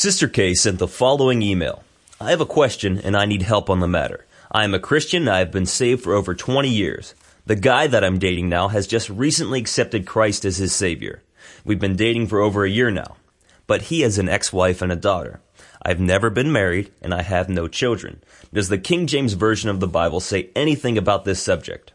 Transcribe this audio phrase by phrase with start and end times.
[0.00, 1.84] Sister K sent the following email.
[2.18, 4.24] I have a question and I need help on the matter.
[4.50, 7.14] I am a Christian and I have been saved for over 20 years.
[7.44, 11.20] The guy that I'm dating now has just recently accepted Christ as his savior.
[11.66, 13.16] We've been dating for over a year now.
[13.66, 15.42] But he has an ex-wife and a daughter.
[15.82, 18.22] I've never been married and I have no children.
[18.54, 21.92] Does the King James Version of the Bible say anything about this subject?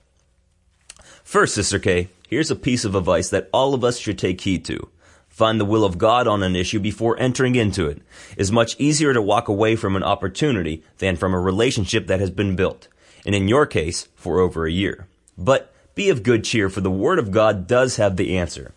[1.23, 4.63] First, Sister K, here's a piece of advice that all of us should take heed
[4.65, 4.89] to.
[5.36, 8.02] Find the will of God on an issue before entering into it.
[8.38, 12.31] It's much easier to walk away from an opportunity than from a relationship that has
[12.31, 12.88] been built.
[13.25, 15.08] And in your case, for over a year.
[15.38, 18.71] But be of good cheer, for the Word of God does have the answer.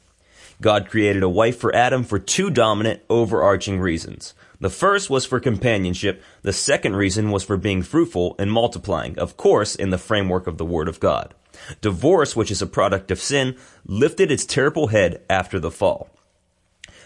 [0.60, 4.34] God created a wife for Adam for two dominant, overarching reasons.
[4.60, 6.20] The first was for companionship.
[6.42, 10.58] The second reason was for being fruitful and multiplying, of course, in the framework of
[10.58, 11.34] the Word of God.
[11.80, 13.56] Divorce, which is a product of sin,
[13.86, 16.08] lifted its terrible head after the fall.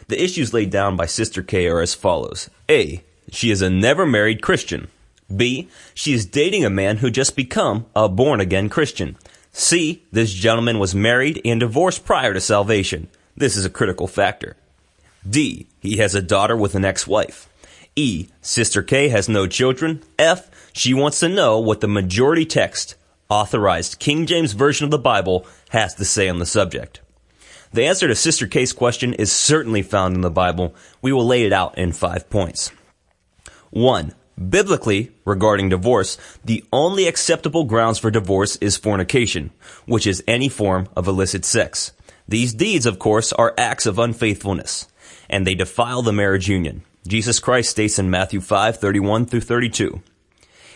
[0.08, 2.50] The issues laid down by Sister K are as follows.
[2.68, 3.02] A.
[3.30, 4.88] She is a never married Christian.
[5.34, 5.68] B.
[5.94, 9.16] She is dating a man who just become a born again Christian.
[9.52, 10.02] C.
[10.12, 13.08] This gentleman was married and divorced prior to salvation.
[13.36, 14.56] This is a critical factor.
[15.28, 15.66] D.
[15.80, 17.48] He has a daughter with an ex-wife.
[17.94, 18.28] E.
[18.40, 20.02] Sister K has no children.
[20.18, 20.50] F.
[20.72, 22.94] She wants to know what the majority text,
[23.28, 27.00] authorized King James Version of the Bible, has to say on the subject.
[27.72, 30.74] The answer to Sister K's question is certainly found in the Bible.
[31.00, 32.70] We will lay it out in five points.
[33.70, 39.52] One, biblically, regarding divorce, the only acceptable grounds for divorce is fornication,
[39.86, 41.92] which is any form of illicit sex.
[42.28, 44.86] These deeds, of course, are acts of unfaithfulness,
[45.30, 46.82] and they defile the marriage union.
[47.06, 50.02] Jesus Christ states in Matthew 5, 31 through 32,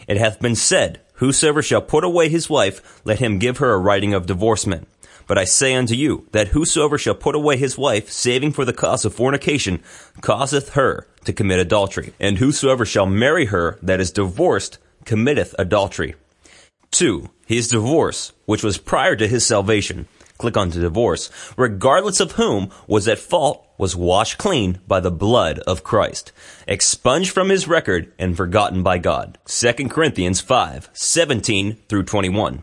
[0.08, 3.78] It hath been said, Whosoever shall put away his wife, let him give her a
[3.78, 4.88] writing of divorcement.
[5.26, 8.72] But I say unto you, that whosoever shall put away his wife, saving for the
[8.72, 9.82] cause of fornication,
[10.20, 12.14] causeth her to commit adultery.
[12.20, 16.14] And whosoever shall marry her that is divorced, committeth adultery.
[16.92, 17.28] 2.
[17.46, 20.06] His divorce, which was prior to his salvation,
[20.38, 25.10] click on to divorce, regardless of whom was at fault, was washed clean by the
[25.10, 26.32] blood of Christ,
[26.66, 29.38] expunged from his record and forgotten by God.
[29.46, 32.62] 2 Corinthians 5, 17 through 21.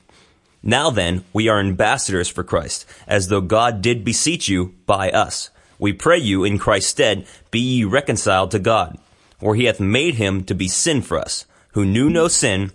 [0.63, 5.49] Now then, we are ambassadors for Christ, as though God did beseech you by us.
[5.79, 8.97] We pray you in Christ's stead, be ye reconciled to God.
[9.39, 12.71] For he hath made him to be sin for us, who knew no sin,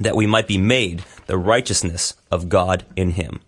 [0.00, 3.40] that we might be made the righteousness of God in him.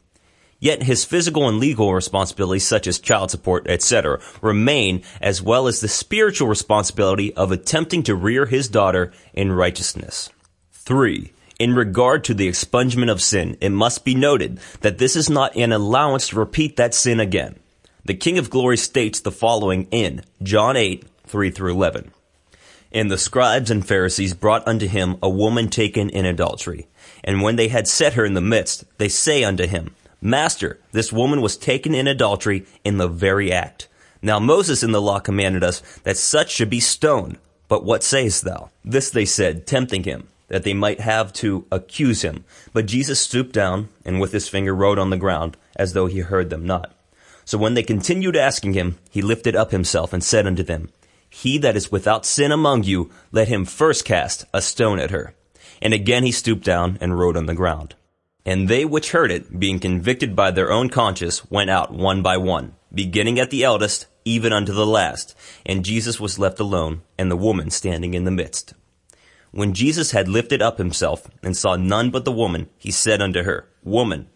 [0.60, 5.80] Yet his physical and legal responsibilities, such as child support, etc., remain, as well as
[5.80, 10.30] the spiritual responsibility of attempting to rear his daughter in righteousness.
[10.72, 11.33] 3.
[11.58, 15.54] In regard to the expungement of sin, it must be noted that this is not
[15.56, 17.56] an allowance to repeat that sin again.
[18.04, 22.10] The King of Glory states the following in John 8, 3 through 11.
[22.90, 26.88] And the scribes and Pharisees brought unto him a woman taken in adultery.
[27.22, 31.12] And when they had set her in the midst, they say unto him, Master, this
[31.12, 33.88] woman was taken in adultery in the very act.
[34.22, 37.38] Now Moses in the law commanded us that such should be stoned.
[37.68, 38.70] But what sayest thou?
[38.84, 42.44] This they said, tempting him that they might have to accuse him.
[42.72, 46.20] But Jesus stooped down and with his finger wrote on the ground, as though he
[46.20, 46.94] heard them not.
[47.44, 50.90] So when they continued asking him, he lifted up himself and said unto them,
[51.28, 55.34] He that is without sin among you, let him first cast a stone at her.
[55.82, 57.94] And again he stooped down and wrote on the ground.
[58.46, 62.36] And they which heard it, being convicted by their own conscience, went out one by
[62.36, 65.34] one, beginning at the eldest, even unto the last.
[65.64, 68.74] And Jesus was left alone, and the woman standing in the midst.
[69.54, 73.44] When Jesus had lifted up himself and saw none but the woman, he said unto
[73.44, 74.28] her, Woman,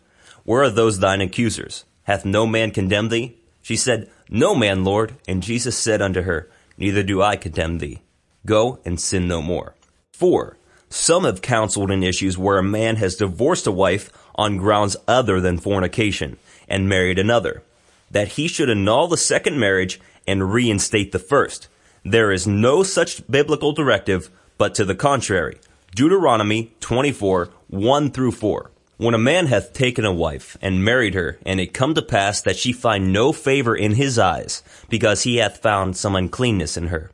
[0.45, 1.85] where are those thine accusers?
[2.05, 3.37] Hath no man condemned thee?
[3.61, 5.17] She said, No man, Lord.
[5.27, 8.03] And Jesus said unto her, Neither do I condemn thee.
[8.47, 9.75] Go and sin no more.
[10.13, 10.57] 4.
[10.89, 15.41] Some have counseled in issues where a man has divorced a wife on grounds other
[15.41, 16.39] than fornication
[16.69, 17.65] and married another,
[18.09, 21.67] that he should annul the second marriage and reinstate the first.
[22.05, 25.59] There is no such biblical directive, but to the contrary.
[25.95, 28.71] Deuteronomy 24, 1 through 4.
[28.99, 32.43] When a man hath taken a wife and married her, and it come to pass
[32.43, 36.89] that she find no favor in his eyes, because he hath found some uncleanness in
[36.89, 37.13] her,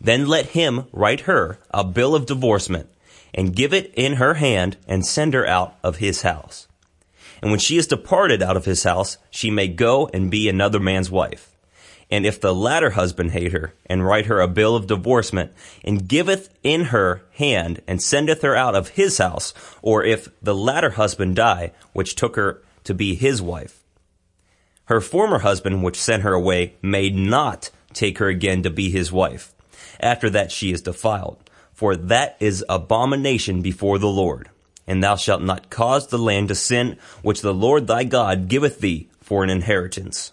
[0.00, 2.88] Then let him write her a bill of divorcement,
[3.32, 6.68] and give it in her hand, and send her out of his house.
[7.42, 10.78] And when she is departed out of his house, she may go and be another
[10.78, 11.53] man's wife.
[12.14, 15.50] And if the latter husband hate her, and write her a bill of divorcement,
[15.82, 19.52] and giveth in her hand, and sendeth her out of his house,
[19.82, 23.82] or if the latter husband die, which took her to be his wife,
[24.84, 29.10] her former husband, which sent her away, may not take her again to be his
[29.10, 29.52] wife.
[29.98, 31.38] After that she is defiled.
[31.72, 34.50] For that is abomination before the Lord.
[34.86, 38.78] And thou shalt not cause the land to sin, which the Lord thy God giveth
[38.78, 40.30] thee for an inheritance.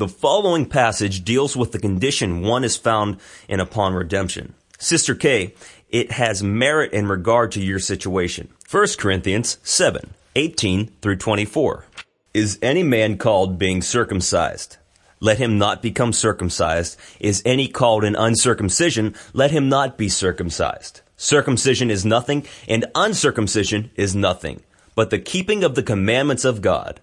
[0.00, 3.18] The following passage deals with the condition one is found
[3.50, 4.54] in upon redemption.
[4.78, 5.52] Sister K,
[5.90, 8.48] it has merit in regard to your situation.
[8.70, 11.84] 1 Corinthians 7, 18 through 24.
[12.32, 14.78] Is any man called being circumcised?
[15.20, 16.96] Let him not become circumcised.
[17.18, 19.14] Is any called in uncircumcision?
[19.34, 21.02] Let him not be circumcised.
[21.18, 24.62] Circumcision is nothing, and uncircumcision is nothing,
[24.94, 27.02] but the keeping of the commandments of God.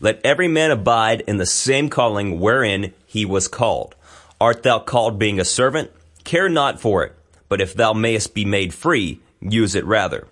[0.00, 3.94] Let every man abide in the same calling wherein he was called.
[4.40, 5.90] Art thou called being a servant?
[6.24, 7.14] Care not for it,
[7.50, 10.26] but if thou mayest be made free, use it rather.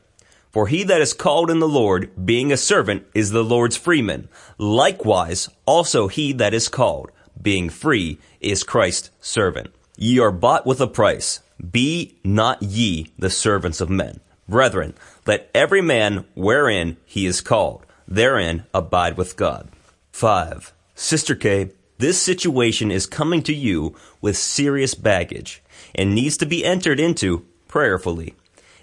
[0.50, 4.30] For he that is called in the Lord, being a servant, is the Lord's freeman.
[4.56, 7.10] Likewise, also he that is called,
[7.40, 9.68] being free, is Christ's servant.
[9.98, 11.40] Ye are bought with a price.
[11.70, 14.20] Be not ye the servants of men.
[14.48, 14.94] Brethren,
[15.26, 19.68] let every man wherein he is called, therein abide with God.
[20.12, 20.72] 5.
[20.94, 25.62] Sister K, this situation is coming to you with serious baggage
[25.94, 28.34] and needs to be entered into prayerfully.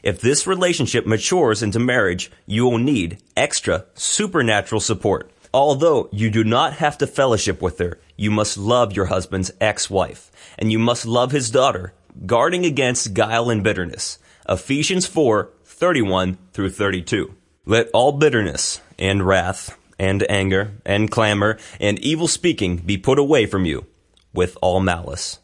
[0.03, 5.31] If this relationship matures into marriage, you will need extra supernatural support.
[5.53, 10.31] Although you do not have to fellowship with her, you must love your husband's ex-wife,
[10.59, 11.93] and you must love his daughter,
[12.25, 14.19] guarding against guile and bitterness.
[14.47, 17.33] Ephesians 4, 31 through 32.
[17.67, 23.47] Let all bitterness and wrath and anger and clamor and evil speaking be put away
[23.47, 23.87] from you
[24.33, 25.39] with all malice.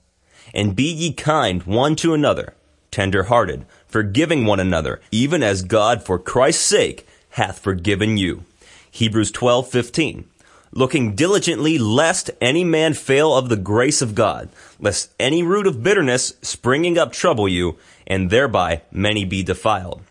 [0.53, 2.53] And be ye kind one to another,
[2.91, 8.43] tender hearted, forgiving one another, even as God for Christ's sake hath forgiven you.
[8.91, 10.25] Hebrews 12:15.
[10.73, 15.81] Looking diligently lest any man fail of the grace of God, lest any root of
[15.81, 20.01] bitterness springing up trouble you, and thereby many be defiled.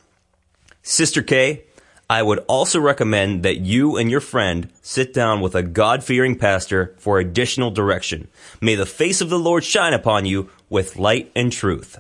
[0.83, 1.63] Sister K,
[2.11, 6.97] I would also recommend that you and your friend sit down with a God-fearing pastor
[6.99, 8.27] for additional direction.
[8.61, 11.97] May the face of the Lord shine upon you with light and truth.